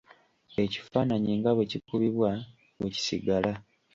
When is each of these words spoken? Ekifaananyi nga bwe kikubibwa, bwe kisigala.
Ekifaananyi 0.63 1.31
nga 1.39 1.51
bwe 1.55 1.69
kikubibwa, 1.71 2.31
bwe 2.77 2.89
kisigala. 2.95 3.53